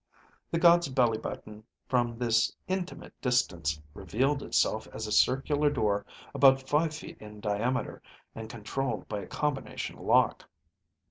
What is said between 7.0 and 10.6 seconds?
in diameter and controlled by a combination lock.